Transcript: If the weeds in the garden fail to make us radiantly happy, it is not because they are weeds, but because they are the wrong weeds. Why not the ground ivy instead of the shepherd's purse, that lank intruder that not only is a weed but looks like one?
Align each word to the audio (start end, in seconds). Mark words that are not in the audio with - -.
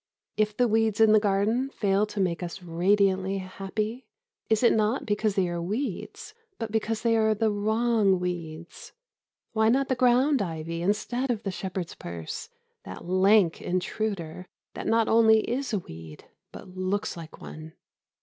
If 0.35 0.57
the 0.57 0.67
weeds 0.67 0.99
in 0.99 1.11
the 1.11 1.19
garden 1.19 1.69
fail 1.69 2.07
to 2.07 2.19
make 2.19 2.41
us 2.41 2.63
radiantly 2.63 3.37
happy, 3.37 4.07
it 4.49 4.63
is 4.63 4.71
not 4.71 5.05
because 5.05 5.35
they 5.35 5.47
are 5.47 5.61
weeds, 5.61 6.33
but 6.57 6.71
because 6.71 7.03
they 7.03 7.15
are 7.15 7.35
the 7.35 7.51
wrong 7.51 8.19
weeds. 8.19 8.93
Why 9.53 9.69
not 9.69 9.89
the 9.89 9.95
ground 9.95 10.41
ivy 10.41 10.81
instead 10.81 11.29
of 11.29 11.43
the 11.43 11.51
shepherd's 11.51 11.93
purse, 11.93 12.49
that 12.83 13.05
lank 13.05 13.61
intruder 13.61 14.47
that 14.73 14.87
not 14.87 15.07
only 15.07 15.41
is 15.47 15.71
a 15.71 15.77
weed 15.77 16.25
but 16.51 16.75
looks 16.75 17.15
like 17.15 17.39
one? 17.39 17.73